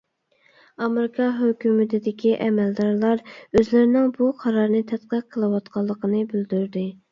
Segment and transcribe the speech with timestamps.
[0.85, 3.23] ئامېرىكا ھۆكۈمىتىدىكى ئەمەلدارلار
[3.61, 6.91] ئۆزلىرىنىڭ بۇ قارارنى تەتقىق قىلىۋاتقانلىقىنى بىلدۈردى.